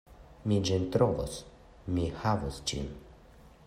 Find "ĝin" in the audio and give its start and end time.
0.69-0.87, 2.73-2.93